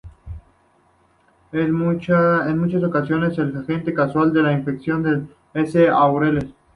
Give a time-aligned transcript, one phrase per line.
[1.51, 2.33] En muchas
[2.83, 5.89] ocasiones el agente causal de la infección es el S.
[5.89, 6.45] aureus.